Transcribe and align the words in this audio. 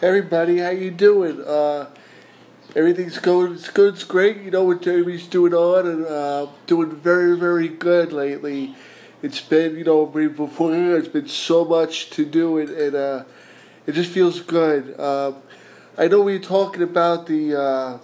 everybody, 0.00 0.58
how 0.58 0.70
you 0.70 0.90
doing? 0.90 1.42
Uh, 1.42 1.88
everything's 2.76 3.18
going, 3.18 3.54
it's 3.54 3.68
good, 3.70 3.94
it's 3.94 4.04
great. 4.04 4.36
You 4.38 4.50
know 4.50 4.64
what 4.64 4.82
Jamie's 4.82 5.26
doing 5.26 5.54
on 5.54 5.86
and 5.86 6.06
uh, 6.06 6.46
doing 6.66 6.94
very, 6.94 7.36
very 7.36 7.68
good 7.68 8.12
lately. 8.12 8.76
It's 9.22 9.40
been, 9.40 9.76
you 9.76 9.84
know, 9.84 10.06
before 10.06 10.74
it's 10.74 11.08
been 11.08 11.26
so 11.26 11.64
much 11.64 12.10
to 12.10 12.24
do 12.24 12.58
and, 12.58 12.70
and 12.70 12.94
uh, 12.94 13.24
it 13.86 13.92
just 13.92 14.10
feels 14.10 14.40
good. 14.40 14.94
Uh, 14.98 15.32
I 15.96 16.06
know 16.06 16.20
we 16.20 16.38
were 16.38 16.44
talking 16.44 16.82
about 16.82 17.26
the, 17.26 17.60
uh, 17.60 17.98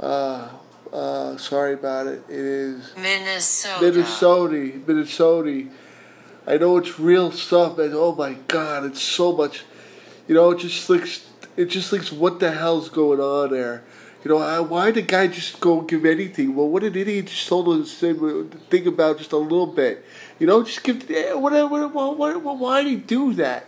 uh, 0.00 0.48
uh, 0.92 1.36
sorry 1.36 1.74
about 1.74 2.08
it. 2.08 2.24
It 2.28 2.34
is 2.36 2.92
Minnesota. 2.96 3.80
Minnesota, 3.80 4.80
Minnesota. 4.84 5.68
I 6.48 6.56
know 6.56 6.78
it's 6.78 6.98
real 6.98 7.30
stuff, 7.30 7.78
and 7.78 7.94
oh 7.94 8.12
my 8.12 8.32
god, 8.48 8.84
it's 8.84 9.02
so 9.02 9.30
much. 9.30 9.62
You 10.30 10.36
know, 10.36 10.52
it 10.52 10.60
just 10.60 10.88
looks, 10.88 11.26
it 11.56 11.64
just 11.70 11.92
looks 11.92 12.12
what 12.12 12.38
the 12.38 12.52
hell's 12.52 12.88
going 12.88 13.18
on 13.18 13.50
there. 13.50 13.82
You 14.22 14.30
know, 14.30 14.38
I, 14.38 14.60
why 14.60 14.92
did 14.92 14.94
the 14.94 15.02
guy 15.02 15.26
just 15.26 15.58
go 15.58 15.80
give 15.80 16.04
anything? 16.04 16.54
Well, 16.54 16.68
what 16.68 16.84
an 16.84 16.94
idiot 16.94 17.26
just 17.26 17.48
told 17.48 17.68
us 17.68 17.98
to 17.98 18.48
think 18.70 18.86
about 18.86 19.18
just 19.18 19.32
a 19.32 19.36
little 19.36 19.66
bit. 19.66 20.04
You 20.38 20.46
know, 20.46 20.62
just 20.62 20.84
give 20.84 21.02
whatever. 21.34 21.88
Why, 21.88 22.12
why, 22.12 22.36
why 22.36 22.84
did 22.84 22.90
he 22.90 22.96
do 22.98 23.34
that? 23.34 23.66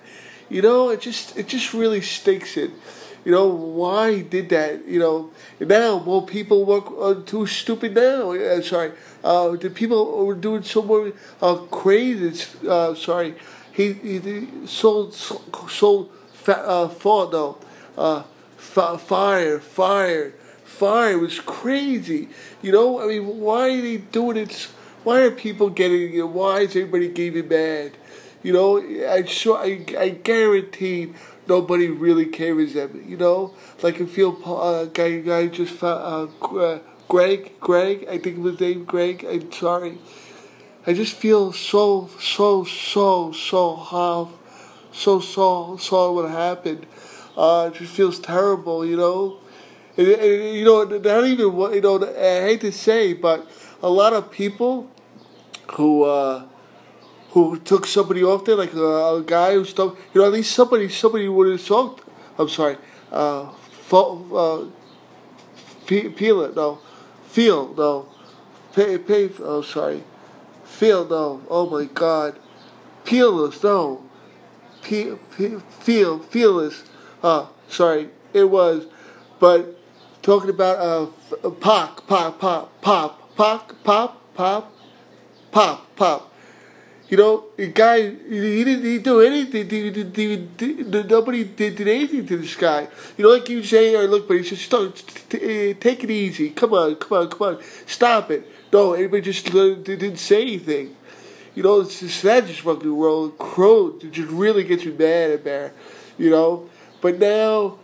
You 0.48 0.62
know, 0.62 0.90
it 0.90 1.00
just 1.00 1.36
it 1.36 1.48
just 1.48 1.74
really 1.74 2.00
stinks 2.00 2.56
it. 2.56 2.70
You 3.24 3.32
know 3.32 3.48
why 3.48 4.12
he 4.14 4.22
did 4.22 4.48
that? 4.50 4.86
You 4.86 5.00
know 5.00 5.30
now 5.58 5.98
more 5.98 6.24
people 6.24 6.64
work 6.64 6.86
uh, 6.96 7.22
too 7.26 7.44
stupid 7.48 7.96
now. 7.96 8.30
Uh, 8.30 8.62
sorry, 8.62 8.92
uh, 9.24 9.56
the 9.56 9.68
people 9.68 10.24
were 10.24 10.36
doing 10.36 10.62
so 10.62 10.82
more 10.82 11.12
uh, 11.40 11.56
crazy. 11.72 12.40
Uh, 12.64 12.94
sorry, 12.94 13.34
he, 13.72 13.94
he 13.94 14.48
sold 14.66 15.12
sold 15.12 16.08
uh, 16.48 16.88
though. 16.88 17.58
Uh, 17.96 18.22
fire, 18.56 19.58
fire, 19.60 20.30
fire 20.64 21.18
was 21.18 21.40
crazy. 21.40 22.28
You 22.62 22.72
know, 22.72 23.00
I 23.00 23.06
mean, 23.06 23.40
why 23.40 23.70
are 23.70 23.82
they 23.82 23.98
doing 23.98 24.36
it? 24.36 24.68
Why 25.04 25.22
are 25.22 25.30
people 25.30 25.68
getting 25.70 26.14
it? 26.14 26.28
Why 26.28 26.60
is 26.60 26.70
everybody 26.70 27.08
getting 27.08 27.48
mad? 27.48 27.92
You 28.42 28.52
know, 28.52 28.78
I 28.78 29.24
sure 29.24 29.58
I, 29.58 29.84
I 29.98 30.08
guarantee 30.10 31.12
nobody 31.46 31.88
really 31.88 32.26
cares 32.26 32.74
them. 32.74 33.04
You 33.06 33.16
know, 33.16 33.54
like 33.82 34.00
I 34.00 34.06
feel 34.06 34.38
uh, 34.44 34.86
guy 34.86 35.20
guy 35.20 35.46
just 35.46 35.74
found, 35.74 36.32
uh, 36.42 36.78
Greg 37.08 37.60
Greg 37.60 38.06
I 38.08 38.18
think 38.18 38.38
it 38.38 38.40
was 38.40 38.58
named 38.58 38.86
Greg. 38.86 39.24
I'm 39.28 39.52
sorry. 39.52 39.98
I 40.86 40.92
just 40.94 41.14
feel 41.14 41.52
so 41.52 42.10
so 42.20 42.64
so 42.64 43.32
so 43.32 43.76
how 43.76 44.30
so 44.92 45.20
so 45.20 45.76
so 45.76 46.12
what 46.12 46.30
happened. 46.30 46.86
Uh, 47.36 47.70
it 47.72 47.78
just 47.78 47.92
feels 47.92 48.18
terrible. 48.18 48.84
You 48.86 48.96
know. 48.96 49.38
And, 49.94 50.08
and, 50.08 50.56
you 50.56 50.64
know, 50.64 50.84
not 50.84 51.26
even 51.26 51.54
what 51.54 51.74
you 51.74 51.82
know. 51.82 52.02
I 52.02 52.40
hate 52.48 52.62
to 52.62 52.72
say, 52.72 53.12
but 53.12 53.46
a 53.82 53.90
lot 53.90 54.14
of 54.14 54.30
people 54.30 54.90
who 55.72 56.04
uh, 56.04 56.46
who 57.30 57.58
took 57.58 57.86
somebody 57.86 58.22
off 58.22 58.44
there, 58.46 58.56
like 58.56 58.72
a, 58.72 59.16
a 59.16 59.22
guy 59.22 59.52
who 59.52 59.64
stuck. 59.66 59.96
You 60.14 60.20
know, 60.22 60.26
at 60.26 60.32
least 60.32 60.54
somebody 60.54 60.88
somebody 60.88 61.28
would 61.28 61.50
have 61.50 61.66
talked. 61.66 62.08
I'm 62.38 62.48
sorry, 62.48 62.78
uh, 63.10 63.50
fo- 63.70 64.34
uh, 64.34 64.70
peel 65.86 66.42
it 66.42 66.56
no, 66.56 66.78
feel 67.24 67.74
no, 67.74 68.08
pay 68.74 68.96
pay. 68.96 69.28
Oh, 69.40 69.60
sorry, 69.60 70.02
feel 70.64 71.06
no. 71.06 71.42
Oh 71.50 71.68
my 71.68 71.84
God, 71.84 72.38
peelless 73.04 73.62
no, 73.62 74.04
feel 74.82 75.18
feelless. 76.20 76.84
Uh, 77.22 77.46
sorry, 77.68 78.10
it 78.32 78.44
was, 78.44 78.86
but 79.38 79.78
talking 80.22 80.50
about 80.50 80.78
uh, 80.78 81.50
pop 81.60 82.06
pop 82.06 82.38
pop 82.38 82.82
pop 82.82 83.34
pop 83.36 83.84
pop 83.84 84.34
pop 84.34 84.72
pop 85.50 85.96
pop 85.96 86.32
you 87.12 87.18
know, 87.18 87.44
the 87.58 87.66
guy, 87.66 88.08
he 88.08 88.64
didn't 88.64 88.84
he 88.86 88.96
do 88.96 89.20
anything. 89.20 89.68
He, 89.68 89.90
he, 89.90 90.48
he, 90.58 90.82
nobody 90.82 91.44
did, 91.44 91.76
did 91.76 91.86
anything 91.86 92.26
to 92.26 92.38
this 92.38 92.54
guy. 92.56 92.88
You 93.18 93.24
know, 93.24 93.32
like 93.32 93.50
you 93.50 93.62
say, 93.62 93.94
or 93.94 94.06
look, 94.06 94.26
but 94.26 94.38
he 94.38 94.42
said, 94.42 94.56
Stop, 94.56 94.94
t- 95.28 95.74
take 95.74 96.04
it 96.04 96.10
easy. 96.10 96.48
Come 96.48 96.72
on, 96.72 96.96
come 96.96 97.18
on, 97.18 97.28
come 97.28 97.48
on. 97.48 97.62
Stop 97.84 98.30
it. 98.30 98.48
No, 98.72 98.94
anybody 98.94 99.20
just 99.20 99.44
didn't 99.44 100.16
say 100.16 100.40
anything. 100.40 100.96
You 101.54 101.62
know, 101.62 101.80
it's 101.80 102.22
that 102.22 102.46
just 102.46 102.60
fucking 102.60 102.94
world 102.94 103.38
crowed. 103.38 104.02
It 104.04 104.12
just 104.12 104.30
really 104.30 104.64
gets 104.64 104.84
you 104.84 104.92
mad 104.92 105.30
at 105.30 105.44
there. 105.44 105.72
You 106.18 106.30
know? 106.30 106.70
But 107.00 107.18
now, 107.18 107.78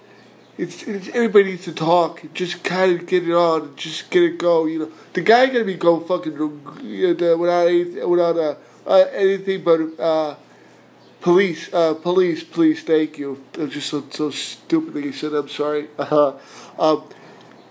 it's, 0.56 0.82
it's, 0.84 1.08
everybody 1.08 1.44
needs 1.44 1.64
to 1.64 1.72
talk. 1.72 2.22
Just 2.34 2.64
kind 2.64 2.98
of 2.98 3.06
get 3.06 3.28
it 3.28 3.34
on. 3.34 3.76
Just 3.76 4.10
get 4.10 4.22
it 4.22 4.38
go. 4.38 4.66
You 4.66 4.78
know, 4.80 4.92
the 5.12 5.20
guy 5.20 5.46
gotta 5.46 5.64
be 5.64 5.74
go 5.74 6.00
fucking 6.00 6.34
you 6.82 7.14
know, 7.14 7.36
without 7.36 7.66
anything, 7.66 8.08
without 8.08 8.36
a 8.36 8.56
uh, 8.88 9.04
anything 9.12 9.62
but 9.62 9.80
uh, 10.00 10.34
police, 11.20 11.72
uh, 11.72 11.94
police, 11.94 12.42
please, 12.42 12.82
thank 12.82 13.18
you. 13.18 13.44
Was 13.56 13.70
just 13.70 13.90
so, 13.90 14.04
so 14.10 14.30
stupid 14.30 14.94
that 14.94 15.04
he 15.04 15.12
said, 15.12 15.32
I'm 15.34 15.48
sorry. 15.48 15.88
Uh, 15.98 16.38
um, 16.78 17.02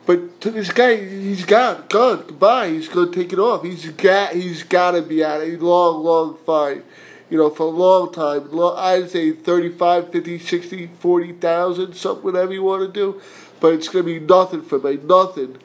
but 0.08 0.40
to 0.40 0.52
this 0.52 0.72
guy, 0.72 0.96
he's 0.96 1.46
got 1.46 1.90
gone. 1.90 2.24
Goodbye. 2.26 2.70
He's 2.70 2.88
to 2.88 3.12
take 3.12 3.34
it 3.34 3.40
off. 3.40 3.64
He's 3.64 3.92
got. 3.92 4.34
He's 4.34 4.64
got 4.64 4.92
to 4.92 5.02
be 5.02 5.22
out. 5.22 5.42
A 5.42 5.58
long, 5.58 6.02
long 6.02 6.38
fight. 6.46 6.86
You 7.30 7.38
know, 7.38 7.50
for 7.50 7.64
a 7.64 7.70
long 7.70 8.14
time. 8.14 8.50
Long, 8.50 8.78
I'd 8.78 9.10
say 9.10 9.34
35, 9.34 10.14
50, 10.14 10.40
60, 10.40 10.88
40,000, 10.98 11.94
something, 11.94 12.24
whatever 12.24 12.54
you 12.54 12.64
want 12.64 12.84
to 12.84 12.92
do. 12.92 13.22
But 13.60 13.74
it's 13.74 13.90
going 13.90 14.06
to 14.06 14.20
be 14.20 14.26
nothing 14.26 14.62
for 14.62 14.80
me. 14.80 14.96
Nothing. 14.96 15.58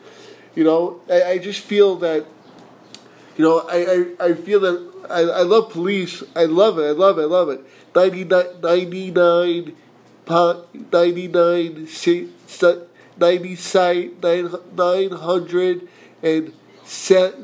You 0.56 0.64
know, 0.64 1.00
I, 1.08 1.22
I 1.22 1.38
just 1.38 1.60
feel 1.60 1.94
that. 1.98 2.26
You 3.36 3.44
know, 3.44 3.60
I, 3.60 3.76
I, 4.20 4.30
I 4.30 4.34
feel 4.34 4.58
that 4.60 4.92
I, 5.08 5.20
I 5.20 5.42
love 5.42 5.70
police. 5.70 6.24
I 6.34 6.46
love 6.46 6.80
it. 6.80 6.82
I 6.82 6.90
love 6.90 7.18
it. 7.20 7.22
I 7.22 7.26
love 7.26 7.48
it. 7.48 7.64
99, 7.94 8.60
99, 8.60 9.76
99, 10.90 11.86
90 13.18 13.56
site, 13.56 14.22
900, 14.22 15.88
and 16.22 16.52
set, 16.84 17.34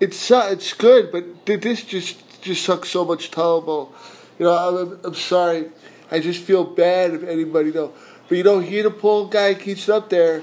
it's, 0.00 0.30
it's 0.30 0.72
good, 0.72 1.12
but 1.12 1.46
this 1.46 1.84
just, 1.84 2.42
just 2.42 2.64
sucks 2.64 2.90
so 2.90 3.04
much 3.04 3.30
terrible. 3.30 3.92
You 4.38 4.46
know, 4.46 4.52
I'm, 4.52 5.00
I'm 5.04 5.14
sorry. 5.14 5.70
I 6.10 6.20
just 6.20 6.42
feel 6.42 6.64
bad 6.64 7.14
if 7.14 7.22
anybody 7.22 7.72
know. 7.72 7.92
But 8.28 8.38
you 8.38 8.44
know, 8.44 8.60
he 8.60 8.82
the 8.82 8.90
poor 8.90 9.28
guy 9.28 9.54
keeps 9.54 9.88
up 9.88 10.10
there 10.10 10.42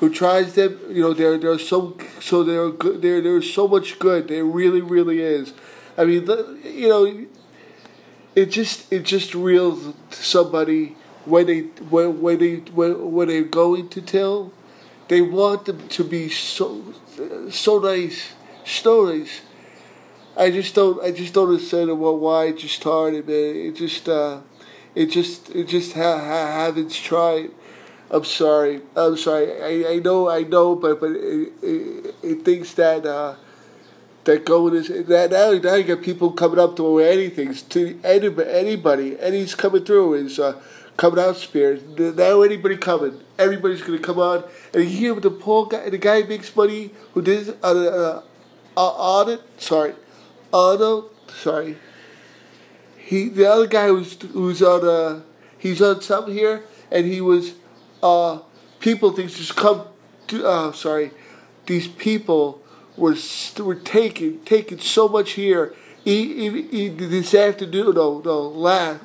who 0.00 0.12
tries 0.12 0.54
them. 0.54 0.78
You 0.88 1.02
know, 1.02 1.14
they're 1.14 1.38
they're 1.38 1.58
so 1.58 1.96
so 2.20 2.44
they're 2.44 2.70
good. 2.70 3.02
They're 3.02 3.20
there's 3.20 3.52
so 3.52 3.66
much 3.68 3.98
good. 3.98 4.28
There 4.28 4.44
really 4.44 4.80
really 4.80 5.20
is. 5.20 5.52
I 5.96 6.04
mean, 6.04 6.26
you 6.64 6.88
know, 6.88 7.26
it 8.34 8.46
just 8.46 8.92
it 8.92 9.04
just 9.04 9.34
reels 9.34 9.94
somebody 10.10 10.96
when 11.24 11.46
they 11.46 11.60
when 11.60 12.20
when 12.20 12.38
they 12.38 12.56
when, 12.56 13.12
when 13.12 13.28
they're 13.28 13.42
going 13.42 13.88
to 13.90 14.00
tell, 14.02 14.52
they 15.08 15.20
want 15.20 15.66
them 15.66 15.88
to 15.88 16.04
be 16.04 16.28
so 16.28 16.82
so 17.50 17.78
nice, 17.78 18.32
stories. 18.64 19.40
I 20.36 20.50
just 20.50 20.74
don't 20.74 21.02
I 21.02 21.12
just 21.12 21.34
don't 21.34 21.48
understand 21.48 21.98
well 21.98 22.18
why 22.18 22.46
it 22.46 22.58
just 22.58 22.76
started, 22.76 23.26
man. 23.26 23.56
It 23.56 23.76
just 23.76 24.08
uh, 24.08 24.40
it 24.94 25.06
just 25.06 25.50
it 25.50 25.68
just 25.68 25.92
ha- 25.94 26.18
ha- 26.18 26.52
haven't 26.64 26.92
tried. 26.92 27.50
I'm 28.10 28.24
sorry. 28.24 28.82
I'm 28.94 29.16
sorry. 29.16 29.50
I, 29.62 29.94
I 29.94 29.98
know. 29.98 30.28
I 30.28 30.42
know. 30.42 30.74
But 30.74 31.00
but 31.00 31.12
it, 31.12 31.52
it, 31.62 32.14
it 32.22 32.44
thinks 32.44 32.74
that 32.74 33.06
uh, 33.06 33.36
that 34.24 34.44
going 34.44 34.74
is 34.74 34.88
that 34.88 35.30
now 35.30 35.52
now 35.52 35.74
you 35.74 35.84
got 35.84 36.02
people 36.02 36.32
coming 36.32 36.58
up 36.58 36.76
to 36.76 36.98
anything 36.98 37.54
to 37.54 37.98
anybody 38.02 38.50
anybody 38.50 39.18
and 39.18 39.34
he's 39.34 39.54
coming 39.54 39.84
through 39.84 40.14
is 40.14 40.38
uh, 40.38 40.60
coming 40.96 41.18
out 41.18 41.36
spears. 41.36 41.82
Now 41.98 42.42
anybody 42.42 42.76
coming, 42.76 43.20
everybody's 43.38 43.82
gonna 43.82 43.98
come 43.98 44.18
on 44.18 44.44
and 44.72 44.84
you 44.84 44.90
hear 44.90 45.14
the 45.14 45.30
poor 45.30 45.66
guy. 45.66 45.88
The 45.90 45.98
guy 45.98 46.22
makes 46.22 46.54
money 46.54 46.90
who 47.12 47.22
did 47.22 47.56
uh, 47.62 48.22
uh, 48.76 48.80
on 48.80 49.30
it. 49.30 49.40
Sorry, 49.58 49.94
on 50.52 51.04
sorry. 51.28 51.76
He 52.96 53.28
the 53.28 53.50
other 53.50 53.66
guy 53.66 53.88
who's 53.88 54.20
who's 54.32 54.62
on 54.62 54.86
uh 54.86 55.20
he's 55.58 55.82
on 55.82 56.00
something 56.00 56.34
here 56.34 56.64
and 56.90 57.06
he 57.06 57.20
was 57.20 57.54
uh, 58.02 58.38
people 58.80 59.12
things 59.12 59.36
just 59.36 59.56
come 59.56 59.86
to, 60.26 60.46
uh, 60.46 60.72
sorry, 60.72 61.10
these 61.66 61.88
people 61.88 62.62
were 62.96 63.16
were 63.58 63.74
taking 63.74 64.40
taking 64.44 64.78
so 64.78 65.08
much 65.08 65.32
here. 65.32 65.74
Even, 66.06 66.68
even 66.70 67.10
this 67.10 67.34
afternoon, 67.34 67.94
no, 67.94 68.20
no, 68.22 68.42
last, 68.48 69.00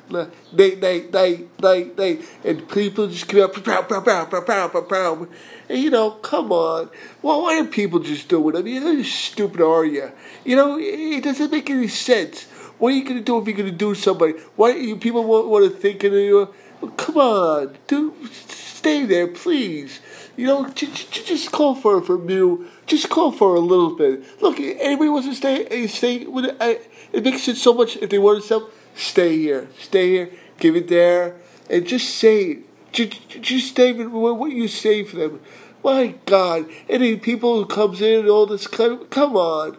They, 0.52 0.76
night, 0.76 1.10
night, 1.12 1.48
night, 1.62 1.96
night, 1.96 2.22
and 2.44 2.68
people 2.68 3.08
just 3.08 3.26
come 3.26 3.40
out, 3.40 3.54
pow, 3.54 3.82
pow, 3.82 4.00
pow, 4.02 4.24
pow, 4.26 4.40
pow, 4.42 4.68
pow, 4.68 4.80
pow. 4.82 5.28
And 5.68 5.78
you 5.78 5.90
know, 5.90 6.10
come 6.10 6.52
on. 6.52 6.90
Well, 7.22 7.42
why 7.42 7.58
are 7.60 7.64
people 7.64 8.00
just 8.00 8.28
doing 8.28 8.54
it? 8.54 8.58
I 8.58 8.62
mean, 8.62 8.82
how 8.82 9.02
stupid 9.02 9.62
are 9.62 9.84
you? 9.84 10.12
You 10.44 10.56
know, 10.56 10.78
it 10.78 11.24
doesn't 11.24 11.50
make 11.50 11.70
any 11.70 11.88
sense. 11.88 12.44
What 12.78 12.92
are 12.92 12.96
you 12.96 13.04
to 13.04 13.20
do 13.20 13.38
if 13.38 13.46
you're 13.46 13.56
to 13.56 13.70
do 13.70 13.94
somebody? 13.94 14.34
Why 14.56 14.74
you 14.74 14.96
people 14.96 15.24
want, 15.24 15.48
want 15.48 15.72
to 15.72 15.78
think 15.78 16.04
of 16.04 16.12
you? 16.12 16.52
come 16.96 17.16
on, 17.18 17.76
dude, 17.86 18.14
stay 18.32 19.04
there, 19.04 19.26
please. 19.26 20.00
You 20.36 20.46
know, 20.46 20.68
j- 20.70 20.86
j- 20.86 21.24
just 21.24 21.52
call 21.52 21.74
for 21.74 22.00
for 22.00 22.18
new. 22.18 22.66
Just 22.86 23.10
call 23.10 23.32
for 23.32 23.54
a 23.54 23.60
little 23.60 23.94
bit. 23.94 24.40
Look, 24.40 24.58
anybody 24.58 25.10
wants 25.10 25.28
to 25.28 25.34
stay, 25.34 25.86
stay. 25.86 26.24
With 26.24 26.56
I, 26.60 26.78
it 27.12 27.24
makes 27.24 27.48
it 27.48 27.56
so 27.56 27.74
much. 27.74 27.96
If 27.96 28.10
they 28.10 28.18
want 28.18 28.42
to 28.42 28.46
sell, 28.46 28.70
stay 28.94 29.36
here, 29.36 29.68
stay 29.78 30.10
here, 30.10 30.30
give 30.58 30.76
it 30.76 30.88
there, 30.88 31.36
and 31.68 31.86
just 31.86 32.14
say, 32.16 32.60
just, 32.92 33.28
just 33.40 33.68
stay 33.68 33.92
with 33.92 34.08
what 34.08 34.50
you 34.50 34.68
say 34.68 35.04
for 35.04 35.16
them. 35.16 35.40
My 35.82 36.14
God, 36.26 36.66
any 36.88 37.16
people 37.16 37.56
who 37.56 37.66
comes 37.66 38.02
in 38.02 38.20
and 38.20 38.28
all 38.28 38.46
this 38.46 38.66
kind 38.66 38.92
of, 38.92 39.10
come 39.10 39.36
on. 39.36 39.76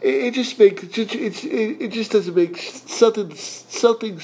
It, 0.00 0.14
it 0.14 0.34
just 0.34 0.58
makes 0.58 0.84
it, 0.84 1.14
it, 1.14 1.44
it 1.44 1.92
just 1.92 2.12
doesn't 2.12 2.34
make 2.34 2.58
something 2.58 3.34
something. 3.34 4.20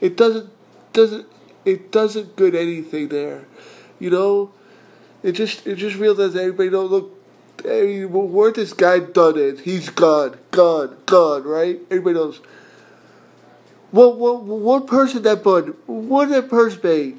It 0.00 0.16
doesn't 0.16 0.50
doesn't 0.92 1.26
it 1.64 1.90
doesn't 1.90 2.36
good 2.36 2.54
anything 2.54 3.08
there, 3.08 3.46
you 3.98 4.10
know. 4.10 4.52
It 5.22 5.32
just 5.32 5.66
it 5.66 5.76
just 5.76 5.96
realizes 5.96 6.36
everybody 6.36 6.70
don't 6.70 6.90
look. 6.90 7.13
Hey, 7.64 8.04
where 8.04 8.52
this 8.52 8.74
guy 8.74 8.98
done 8.98 9.38
it? 9.38 9.60
He's 9.60 9.88
gone, 9.88 10.36
gone, 10.50 10.98
gone. 11.06 11.44
Right? 11.44 11.80
Everybody 11.90 12.14
knows. 12.14 12.40
What 13.90 14.18
what 14.18 14.42
one 14.42 14.86
person 14.86 15.22
that 15.22 15.42
bud? 15.42 15.74
What 15.86 16.28
that 16.28 16.50
person 16.50 16.80
made? 16.84 17.18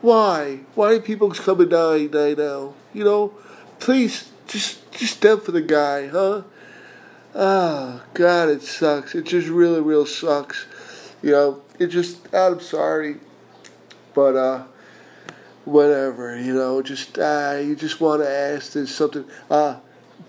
Why? 0.00 0.60
Why 0.74 0.94
are 0.94 1.00
people 1.00 1.30
coming 1.32 1.68
dying 1.68 2.08
die 2.08 2.32
now? 2.32 2.72
You 2.94 3.04
know, 3.04 3.34
please 3.78 4.30
just 4.46 4.90
just 4.92 5.16
step 5.16 5.42
for 5.42 5.52
the 5.52 5.60
guy, 5.60 6.06
huh? 6.06 6.44
Oh 7.34 8.02
God, 8.14 8.48
it 8.48 8.62
sucks. 8.62 9.14
It 9.14 9.26
just 9.26 9.48
really, 9.48 9.82
real 9.82 10.06
sucks. 10.06 10.66
You 11.20 11.32
know, 11.32 11.62
it 11.78 11.88
just. 11.88 12.32
I'm 12.32 12.60
sorry, 12.60 13.16
but 14.14 14.34
uh, 14.34 14.64
whatever. 15.68 16.38
You 16.38 16.54
know, 16.54 16.82
just 16.82 17.18
uh, 17.18 17.58
you 17.62 17.76
just 17.76 18.00
want 18.00 18.22
to 18.22 18.28
ask. 18.28 18.72
There's 18.72 18.94
something. 18.94 19.24
Uh, 19.50 19.78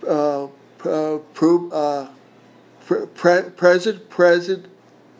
uh, 0.07 0.47
uh, 0.85 1.17
prove 1.33 1.73
uh, 1.73 2.09
pre- 2.85 3.05
pre- 3.07 3.49
present, 3.49 4.09
present, 4.09 4.67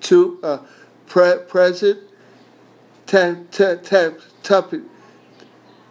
to 0.01 0.39
uh, 0.43 0.59
pre- 1.07 1.39
present, 1.47 1.99
tap, 3.05 3.37
tap, 3.51 3.83
tap, 3.83 4.13
tap, 4.43 4.73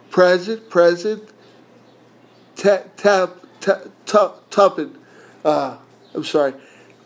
present, 0.09 0.69
present, 0.69 1.29
tap, 2.55 2.95
tap, 2.97 3.35
tap, 3.59 3.85
tap, 4.05 4.35
tapping. 4.49 4.97
Uh, 5.43 5.77
I'm 6.13 6.23
sorry. 6.23 6.53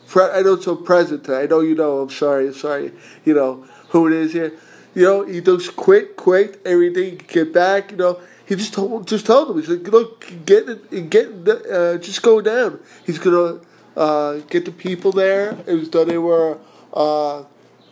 Pre- 0.07 0.23
I 0.23 0.41
know 0.41 0.53
it's 0.53 0.65
so 0.65 0.75
present. 0.75 1.27
I 1.29 1.45
know 1.45 1.59
you 1.61 1.75
know. 1.75 1.99
I'm 1.99 2.09
sorry. 2.09 2.47
I'm 2.47 2.53
sorry. 2.53 2.93
You 3.25 3.33
know 3.33 3.65
who 3.89 4.07
it 4.07 4.13
is 4.13 4.33
here. 4.33 4.53
You 4.95 5.03
know 5.03 5.25
he 5.25 5.41
does 5.41 5.69
quick, 5.69 6.15
quick 6.15 6.59
everything. 6.65 7.21
Get 7.27 7.53
back. 7.53 7.91
You 7.91 7.97
know 7.97 8.19
he 8.45 8.55
just 8.55 8.73
told 8.73 9.07
just 9.07 9.25
told 9.25 9.49
him. 9.49 9.57
He's 9.57 9.69
like, 9.69 9.87
look, 9.87 10.31
get 10.45 10.67
it, 10.69 11.09
get 11.09 11.29
uh, 11.47 11.97
just 11.97 12.21
go 12.21 12.41
down. 12.41 12.79
He's 13.05 13.19
gonna 13.19 13.59
uh, 13.95 14.39
get 14.49 14.65
the 14.65 14.71
people 14.71 15.11
there. 15.11 15.57
It 15.65 15.73
was 15.73 15.89
done. 15.89 16.07
They 16.07 16.17
were 16.17 16.57
uh, 16.93 17.43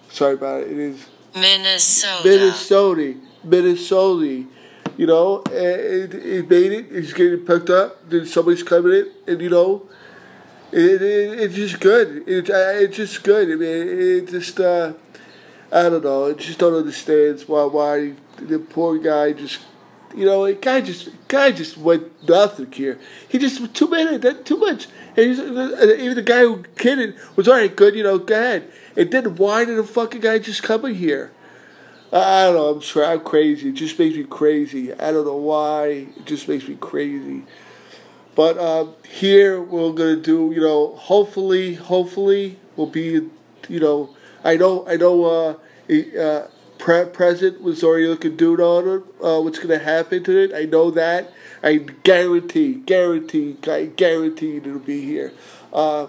sorry 0.09 0.33
about 0.33 0.61
it. 0.61 0.71
It 0.71 0.77
is 0.77 1.07
Minnesota. 1.33 2.27
Minnesota, 2.27 3.15
Minnesota. 3.43 4.45
You 4.97 5.07
know, 5.07 5.41
and 5.47 5.55
it, 5.55 6.13
it 6.13 6.49
made 6.49 6.71
it. 6.73 6.87
It's 6.91 7.13
getting 7.13 7.45
picked 7.45 7.69
up. 7.69 8.07
Then 8.09 8.25
somebody's 8.25 8.61
coming 8.61 8.93
in, 8.93 9.11
and 9.25 9.41
you 9.41 9.49
know, 9.49 9.87
it, 10.71 11.01
it 11.01 11.39
it's 11.39 11.55
just 11.55 11.79
good. 11.79 12.27
It, 12.27 12.49
it's 12.49 12.97
just 12.97 13.23
good. 13.23 13.49
I 13.51 13.55
mean, 13.55 13.87
it 13.87 14.29
just 14.29 14.59
uh, 14.59 14.93
I 15.71 15.83
don't 15.83 16.03
know. 16.03 16.27
I 16.27 16.33
just 16.33 16.59
don't 16.59 16.73
understand 16.73 17.41
why 17.47 17.63
why 17.63 18.13
the 18.37 18.59
poor 18.59 18.97
guy 18.97 19.33
just. 19.33 19.59
You 20.13 20.25
know, 20.25 20.45
the 20.45 20.55
guy 20.55 20.81
just 20.81 21.09
guy 21.29 21.53
just 21.53 21.77
went 21.77 22.27
nothing 22.27 22.69
here. 22.69 22.99
He 23.29 23.37
just 23.37 23.73
too 23.73 23.87
many, 23.87 24.17
that 24.17 24.45
too 24.45 24.57
much. 24.57 24.87
And 25.15 25.25
even 25.25 26.15
the 26.15 26.21
guy 26.21 26.41
who 26.41 26.63
kidded 26.75 27.15
was 27.37 27.47
all 27.47 27.53
right, 27.55 27.73
good. 27.73 27.95
You 27.95 28.03
know, 28.03 28.17
go 28.17 28.35
ahead. 28.35 28.69
And 28.97 29.09
then 29.09 29.37
why 29.37 29.63
did 29.63 29.77
the 29.77 29.85
fucking 29.85 30.19
guy 30.19 30.39
just 30.39 30.63
come 30.63 30.83
in 30.83 30.95
here? 30.95 31.31
I 32.11 32.43
don't 32.43 32.55
know. 32.55 32.67
I'm 32.71 32.81
sorry. 32.81 33.05
I'm 33.05 33.21
crazy. 33.21 33.69
It 33.69 33.75
just 33.75 33.97
makes 33.97 34.17
me 34.17 34.25
crazy. 34.25 34.93
I 34.93 35.11
don't 35.13 35.25
know 35.25 35.37
why. 35.37 36.07
It 36.17 36.25
just 36.25 36.45
makes 36.49 36.67
me 36.67 36.75
crazy. 36.75 37.43
But 38.35 38.57
um, 38.57 38.95
here 39.07 39.61
we're 39.61 39.93
gonna 39.93 40.17
do. 40.17 40.51
You 40.53 40.59
know, 40.59 40.95
hopefully, 40.95 41.75
hopefully 41.75 42.59
we'll 42.75 42.87
be. 42.87 43.29
You 43.69 43.79
know, 43.79 44.15
I 44.43 44.57
know. 44.57 44.85
I 44.87 44.95
know. 44.97 45.25
Uh, 45.25 45.93
uh, 46.19 46.47
pre- 46.77 47.05
present 47.05 47.61
was 47.61 47.83
already 47.83 48.07
looking 48.07 48.35
dude 48.35 48.59
on 48.59 48.87
it. 48.87 49.03
Uh, 49.23 49.41
what's 49.41 49.59
gonna 49.59 49.77
happen 49.79 50.23
to 50.23 50.37
it? 50.37 50.53
I 50.53 50.63
know 50.65 50.91
that. 50.91 51.31
I 51.63 51.77
guarantee, 51.77 52.75
guarantee, 52.75 53.57
I 53.67 53.85
guarantee 53.85 54.57
it'll 54.57 54.79
be 54.79 55.01
here. 55.01 55.31
Uh, 55.71 56.07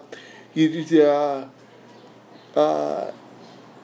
you 0.55 1.03
uh, 1.03 1.49
uh, 2.57 3.11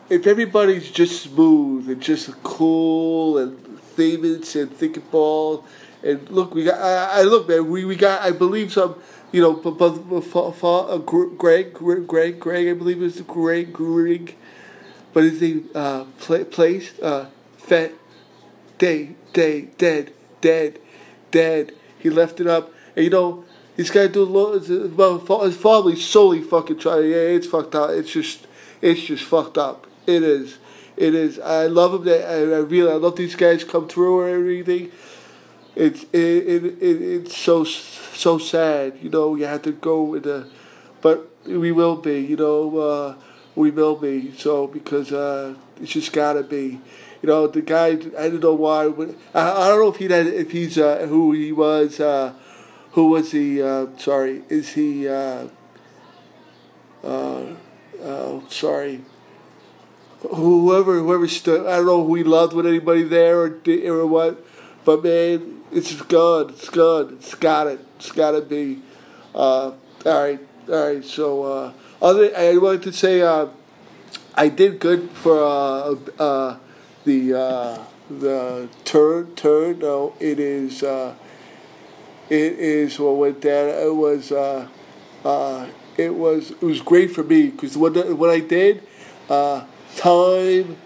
if 0.08 0.26
everybody's 0.26 0.90
just 0.90 1.22
smooth 1.22 1.88
and 1.90 2.00
just 2.00 2.42
cool 2.42 3.38
and 3.38 3.80
famous 3.80 4.56
and 4.56 4.70
thinking 4.72 5.04
ball, 5.10 5.64
and 6.02 6.28
look, 6.30 6.54
we 6.54 6.64
got. 6.64 6.78
I, 6.80 7.20
I 7.20 7.22
look, 7.22 7.48
man. 7.48 7.68
We, 7.70 7.84
we 7.84 7.96
got. 7.96 8.22
I 8.22 8.30
believe 8.30 8.72
some. 8.72 8.96
You 9.30 9.42
know, 9.42 9.52
but 9.54 9.72
but 9.72 10.64
uh, 10.64 10.98
Greg, 10.98 11.74
Greg, 11.74 12.40
Greg. 12.40 12.68
I 12.68 12.72
believe 12.72 12.98
it 12.98 13.04
was 13.04 13.20
Greg, 13.22 13.72
Greg. 13.72 14.36
But 15.12 15.24
is 15.24 15.40
he 15.40 15.64
uh, 15.74 16.04
pla- 16.18 16.44
placed? 16.44 17.00
Uh, 17.00 17.26
fat, 17.56 17.92
day, 18.78 19.16
day, 19.32 19.68
dead, 19.76 20.12
dead, 20.40 20.78
dead. 21.30 21.72
He 21.98 22.08
left 22.10 22.40
it 22.40 22.46
up, 22.46 22.72
and 22.96 23.04
you 23.04 23.10
know. 23.10 23.44
He's 23.76 23.92
got 23.92 24.02
to 24.02 24.08
do 24.08 24.22
a. 24.24 24.88
Well, 24.88 25.44
his 25.44 25.56
family's 25.56 26.04
solely 26.04 26.42
fucking 26.42 26.80
trying. 26.80 27.10
Yeah, 27.10 27.36
it's 27.36 27.46
fucked 27.46 27.76
up. 27.76 27.90
It's 27.90 28.10
just, 28.10 28.48
it's 28.82 29.02
just 29.02 29.22
fucked 29.22 29.56
up. 29.56 29.86
It 30.04 30.24
is. 30.24 30.58
It 30.96 31.14
is. 31.14 31.38
I 31.38 31.66
love 31.68 32.04
them. 32.04 32.12
I, 32.12 32.56
I 32.56 32.58
really. 32.58 32.90
I 32.90 32.94
love 32.94 33.14
these 33.14 33.36
guys 33.36 33.62
come 33.62 33.86
through 33.86 34.18
or 34.18 34.28
everything. 34.28 34.90
It's 35.78 36.02
it, 36.12 36.18
it, 36.18 36.64
it 36.64 37.02
it's 37.02 37.36
so 37.36 37.62
so 37.62 38.38
sad. 38.38 38.98
You 39.00 39.10
know, 39.10 39.36
you 39.36 39.44
have 39.46 39.62
to 39.62 39.72
go 39.72 40.02
with 40.02 40.24
the, 40.24 40.48
but 41.00 41.30
we 41.46 41.70
will 41.70 41.94
be. 41.94 42.18
You 42.20 42.36
know, 42.36 42.78
uh, 42.78 43.14
we 43.54 43.70
will 43.70 43.94
be. 43.94 44.32
So 44.32 44.66
because 44.66 45.12
uh, 45.12 45.54
it's 45.80 45.92
just 45.92 46.12
gotta 46.12 46.42
be. 46.42 46.80
You 47.22 47.28
know, 47.28 47.46
the 47.46 47.62
guy. 47.62 47.90
I 48.18 48.28
don't 48.28 48.42
know 48.42 48.54
why. 48.54 48.86
I, 49.34 49.66
I 49.66 49.68
don't 49.68 49.80
know 49.80 49.88
if 49.88 49.96
he 49.96 50.08
had, 50.08 50.26
if 50.26 50.50
he's 50.50 50.76
uh, 50.78 51.06
who 51.06 51.30
he 51.32 51.52
was. 51.52 52.00
Uh, 52.00 52.32
who 52.92 53.10
was 53.10 53.30
he? 53.30 53.62
Uh, 53.62 53.86
sorry, 53.98 54.42
is 54.48 54.72
he? 54.72 55.06
Uh, 55.08 55.46
uh, 57.04 58.40
sorry 58.48 59.00
whoever 60.34 60.98
whoever 60.98 61.28
stood. 61.28 61.66
I 61.66 61.76
don't 61.76 61.86
know 61.86 62.04
who 62.04 62.14
he 62.16 62.24
loved 62.24 62.52
with 62.52 62.66
anybody 62.66 63.04
there 63.04 63.38
or 63.40 63.60
or 63.86 64.06
what, 64.06 64.44
but 64.84 65.02
man, 65.04 65.57
it's 65.72 66.00
It's 66.50 66.68
It's. 66.68 67.12
It's 67.12 67.34
got 67.34 67.66
it. 67.66 67.80
It's 67.96 68.12
got 68.12 68.32
to 68.32 68.40
be. 68.40 68.82
Uh, 69.34 69.72
all 69.74 69.74
right, 70.04 70.40
all 70.68 70.86
right. 70.94 71.04
So 71.04 71.42
uh, 71.44 71.72
other, 72.00 72.36
I 72.36 72.56
wanted 72.56 72.82
to 72.82 72.92
say 72.92 73.22
uh, 73.22 73.48
I 74.34 74.48
did 74.48 74.80
good 74.80 75.10
for 75.10 75.42
uh, 75.42 75.96
uh, 76.18 76.56
the 77.04 77.34
uh, 77.34 77.84
the 78.10 78.68
turn 78.84 79.34
turn. 79.34 79.80
No, 79.80 80.14
it 80.20 80.38
is. 80.38 80.82
It 82.30 82.58
is 82.58 82.98
what 82.98 83.16
went 83.16 83.40
down. 83.40 83.68
It 83.68 83.94
was. 83.94 84.32
It 85.96 86.14
was. 86.14 86.50
It 86.52 86.62
was 86.62 86.80
great 86.80 87.10
for 87.10 87.24
me 87.24 87.48
because 87.48 87.76
what 87.76 87.96
what 88.16 88.30
I 88.30 88.40
did. 88.40 88.82
Time, 89.28 90.76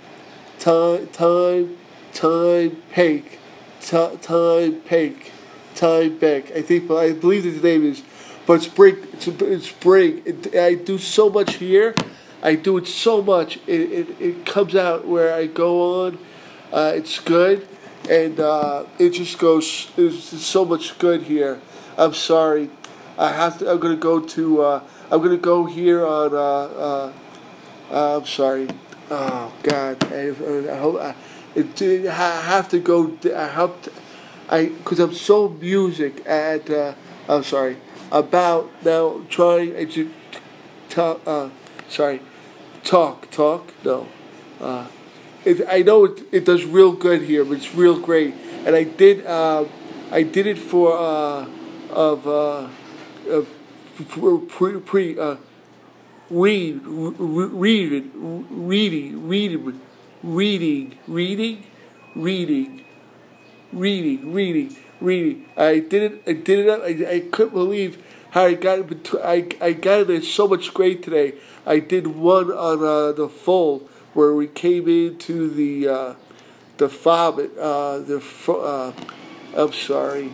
time, 0.58 1.06
time, 1.08 1.76
time, 2.14 2.82
Pake, 2.92 3.38
time, 3.82 4.80
Pake, 4.80 5.32
time, 5.74 6.18
Beck. 6.18 6.50
I 6.52 6.62
think, 6.62 6.90
I 6.90 7.12
believe 7.12 7.44
his 7.44 7.62
name 7.62 7.84
is, 7.84 8.02
but 8.46 8.54
it's, 8.54 9.26
it's 9.26 9.68
spring. 9.68 10.22
It, 10.24 10.54
I 10.54 10.74
do 10.74 10.98
so 10.98 11.28
much 11.28 11.56
here. 11.56 11.94
I 12.42 12.56
do 12.56 12.76
it 12.78 12.88
so 12.88 13.22
much. 13.22 13.56
It, 13.68 13.92
it, 13.92 14.20
it 14.20 14.46
comes 14.46 14.74
out 14.74 15.06
where 15.06 15.32
I 15.32 15.46
go 15.46 16.06
on. 16.06 16.18
Uh, 16.72 16.92
it's 16.94 17.20
good, 17.20 17.68
and 18.10 18.40
uh, 18.40 18.84
it 18.98 19.10
just 19.10 19.38
goes. 19.38 19.90
There's 19.94 20.24
so 20.24 20.64
much 20.64 20.98
good 20.98 21.22
here. 21.22 21.60
I'm 21.96 22.14
sorry. 22.14 22.70
I 23.18 23.30
have 23.32 23.58
to. 23.58 23.70
I'm 23.70 23.78
gonna 23.78 23.96
go 23.96 24.20
to. 24.20 24.62
Uh, 24.62 24.82
I'm 25.10 25.22
gonna 25.22 25.36
go 25.36 25.66
here 25.66 26.04
on. 26.04 26.34
Uh, 26.34 27.12
uh, 27.90 28.18
I'm 28.18 28.26
sorry. 28.26 28.68
Oh 29.10 29.52
God! 29.62 30.02
I, 30.12 30.30
I 30.72 30.76
hope 30.78 31.00
I, 31.00 31.14
I 31.54 32.40
have 32.44 32.68
to 32.70 32.78
go. 32.78 33.16
I 33.24 33.46
have 33.46 33.82
to, 33.82 33.92
I 34.48 34.66
because 34.66 34.98
I'm 34.98 35.14
so 35.14 35.48
music 35.48 36.26
at. 36.26 36.70
Uh, 36.70 36.94
I'm 37.28 37.42
sorry 37.42 37.76
about 38.10 38.70
now 38.84 39.20
trying 39.28 39.88
to 39.90 40.10
talk. 40.88 41.20
Uh, 41.26 41.50
sorry, 41.88 42.20
talk 42.84 43.30
talk 43.30 43.72
no. 43.84 44.08
Uh, 44.60 44.86
it, 45.44 45.66
I 45.68 45.82
know 45.82 46.04
it, 46.06 46.22
it 46.32 46.44
does 46.44 46.64
real 46.64 46.92
good 46.92 47.22
here, 47.22 47.44
but 47.44 47.58
it's 47.58 47.74
real 47.74 47.98
great. 47.98 48.34
And 48.64 48.74
I 48.74 48.84
did 48.84 49.26
uh, 49.26 49.66
I 50.10 50.22
did 50.22 50.46
it 50.46 50.58
for 50.58 50.96
uh, 50.96 51.46
of 51.90 52.26
uh, 52.26 52.68
of 53.28 53.48
pre, 54.48 54.80
pre 54.80 55.18
uh, 55.18 55.36
read 56.30 56.80
read 56.86 57.50
reading 57.50 59.28
reading 59.28 59.28
reading 59.28 59.80
reading 60.22 60.96
reading 61.06 61.64
reading 62.14 62.84
reading 63.72 64.32
reading. 64.32 64.76
Reading. 65.00 65.46
I 65.56 65.80
did 65.80 66.12
it. 66.12 66.22
I 66.28 66.32
did 66.32 66.60
it. 66.60 66.70
I, 66.70 67.14
I 67.14 67.20
couldn't 67.32 67.54
believe 67.54 68.00
how 68.30 68.44
I 68.44 68.54
got 68.54 68.78
it. 68.78 69.10
I 69.24 69.48
I 69.60 69.72
got 69.72 70.08
it 70.08 70.24
so 70.24 70.46
much 70.46 70.72
great 70.72 71.02
today. 71.02 71.34
I 71.66 71.80
did 71.80 72.06
one 72.06 72.52
on 72.52 72.84
uh, 72.84 73.10
the 73.10 73.28
full 73.28 73.80
where 74.14 74.32
we 74.32 74.46
came 74.46 74.88
into 74.88 75.50
the 75.50 75.88
uh, 75.88 76.14
the 76.76 76.88
fob. 76.88 77.40
Uh, 77.40 77.98
the 77.98 78.22
uh, 78.48 78.92
I'm 79.56 79.72
sorry. 79.72 80.30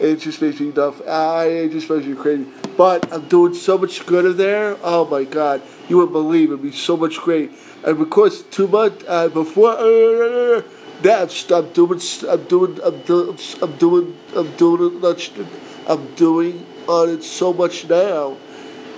It 0.00 0.16
just 0.16 0.40
makes 0.40 0.60
me 0.60 0.72
nuts. 0.72 1.00
I 1.06 1.44
it 1.46 1.72
just 1.72 1.90
makes 1.90 2.06
me 2.06 2.14
crazy. 2.14 2.46
But 2.76 3.12
I'm 3.12 3.26
doing 3.28 3.54
so 3.54 3.76
much 3.76 4.06
good 4.06 4.24
in 4.24 4.36
there. 4.36 4.76
Oh 4.82 5.04
my 5.04 5.24
God, 5.24 5.62
you 5.88 5.96
wouldn't 5.96 6.12
believe 6.12 6.50
it'd 6.50 6.62
be 6.62 6.72
so 6.72 6.96
much 6.96 7.18
great. 7.18 7.50
And 7.84 7.98
because 7.98 8.42
two 8.44 8.68
months 8.68 9.04
uh, 9.08 9.28
before 9.28 9.72
uh, 9.72 10.62
that, 11.02 11.52
I'm 11.52 11.72
doing, 11.72 12.00
I'm 12.28 12.44
doing, 12.44 12.80
I'm 12.82 13.02
doing, 13.02 13.38
I'm 13.56 13.76
doing, 13.76 14.20
I'm 14.36 14.56
doing, 14.56 15.48
I'm 15.88 16.14
doing 16.14 16.66
on 16.88 17.08
it 17.10 17.22
so 17.22 17.52
much 17.52 17.88
now. 17.88 18.36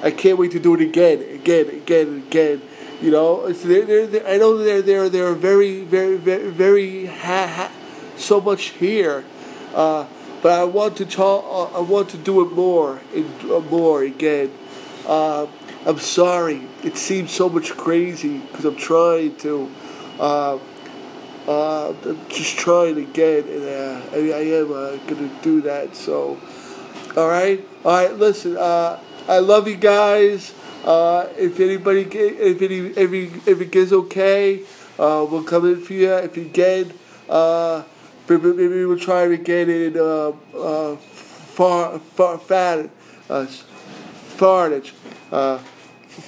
I 0.03 0.11
can't 0.11 0.39
wait 0.39 0.53
to 0.53 0.61
do 0.61 0.75
it 0.75 0.81
again, 0.81 1.23
again, 1.23 1.69
again, 1.69 2.25
again. 2.27 2.63
You 3.03 3.11
know, 3.11 3.51
they're, 3.53 4.07
they're, 4.07 4.27
I 4.27 4.37
know 4.37 4.59
they're 4.59 4.83
they're 4.83 5.09
they're 5.09 5.35
very 5.35 5.83
very 5.83 6.17
very 6.17 6.51
very 6.51 7.07
ha, 7.07 7.47
ha, 7.47 7.73
so 8.17 8.41
much 8.41 8.71
here, 8.71 9.25
uh, 9.75 10.07
but 10.43 10.53
I 10.53 10.65
want 10.65 10.97
to 10.99 11.07
talk. 11.07 11.45
Uh, 11.45 11.79
I 11.79 11.81
want 11.81 12.11
to 12.11 12.19
do 12.19 12.47
it 12.47 12.53
more 12.53 13.01
and 13.15 13.51
uh, 13.51 13.61
more 13.61 14.03
again. 14.03 14.53
Uh, 15.07 15.47
I'm 15.87 15.99
sorry. 15.99 16.63
It 16.83 16.97
seems 16.97 17.31
so 17.33 17.49
much 17.49 17.71
crazy 17.73 18.39
because 18.39 18.65
I'm 18.65 18.77
trying 18.77 19.37
to. 19.37 19.71
Uh, 20.19 20.59
I'm 21.49 22.29
just 22.29 22.59
trying 22.59 22.99
again, 22.99 23.45
and 23.49 23.65
I, 24.15 24.39
I 24.39 24.43
am 24.61 24.69
to 24.69 25.31
do 25.43 25.63
that. 25.63 25.97
So, 25.97 26.39
all 27.17 27.29
right, 27.29 27.67
all 27.85 27.93
right. 27.93 28.15
Listen, 28.15 28.57
I 28.59 29.39
love 29.39 29.67
you 29.67 29.77
guys. 29.77 30.55
Uh, 30.85 31.29
if 31.37 31.61
anybody, 31.61 32.03
if 32.03 32.63
any, 32.63 32.79
if, 32.79 33.13
it, 33.13 33.49
if 33.49 33.61
it 33.61 33.71
gets 33.71 33.93
okay, 33.93 34.63
uh, 34.99 35.27
we'll 35.31 35.45
come 35.45 35.67
in 35.67 35.81
for 35.81 35.93
you. 35.93 36.13
If 36.15 36.37
you 36.37 36.45
get, 36.45 36.91
uh, 37.29 37.83
we'll 38.37 38.99
try 38.99 39.29
to 39.29 39.37
get 39.37 39.69
it 39.69 39.97
uh, 39.97 40.33
uh, 40.57 40.97
far, 40.97 41.99
far, 41.99 42.39
fat, 42.39 42.91
uh. 43.29 43.47
Uh, 45.33 45.59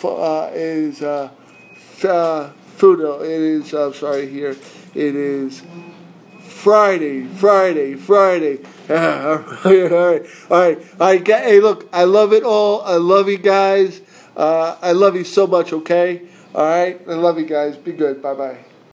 uh, 0.04 0.50
is 0.54 1.02
uh, 1.02 1.30
uh, 2.04 2.50
food. 2.76 3.00
It 3.23 3.30
is. 3.30 3.73
I'm 3.73 3.94
sorry. 3.94 4.28
Here, 4.28 4.50
it 4.94 5.16
is. 5.16 5.62
Friday, 6.40 7.25
Friday, 7.25 7.94
Friday. 7.94 8.59
all 8.90 8.97
right, 8.97 9.64
all 9.64 9.73
right, 9.73 9.92
all 9.92 10.61
right. 10.61 10.78
All 11.00 11.06
right. 11.06 11.26
Hey, 11.26 11.61
look, 11.61 11.88
I 11.92 12.04
love 12.04 12.32
it 12.32 12.44
all. 12.44 12.82
I 12.82 12.97
love 12.97 13.28
you 13.28 13.38
guys. 13.38 14.00
Uh, 14.37 14.76
I 14.80 14.92
love 14.92 15.16
you 15.16 15.25
so 15.25 15.47
much, 15.47 15.73
okay? 15.73 16.23
All 16.54 16.64
right? 16.64 17.00
I 17.09 17.14
love 17.14 17.38
you 17.38 17.47
guys. 17.47 17.76
Be 17.76 17.92
good. 17.92 18.23
Bye 18.23 18.35
bye. 18.35 18.72